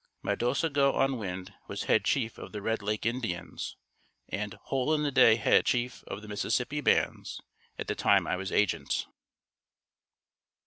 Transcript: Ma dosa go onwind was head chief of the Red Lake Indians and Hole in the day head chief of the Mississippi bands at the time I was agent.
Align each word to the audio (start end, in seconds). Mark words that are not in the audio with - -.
Ma 0.23 0.33
dosa 0.33 0.67
go 0.67 0.93
onwind 0.93 1.53
was 1.67 1.83
head 1.83 2.03
chief 2.03 2.39
of 2.39 2.53
the 2.53 2.61
Red 2.63 2.81
Lake 2.81 3.05
Indians 3.05 3.77
and 4.27 4.55
Hole 4.63 4.95
in 4.95 5.03
the 5.03 5.11
day 5.11 5.35
head 5.35 5.63
chief 5.67 6.03
of 6.05 6.23
the 6.23 6.27
Mississippi 6.27 6.81
bands 6.81 7.39
at 7.77 7.85
the 7.85 7.93
time 7.93 8.25
I 8.25 8.35
was 8.35 8.51
agent. 8.51 9.05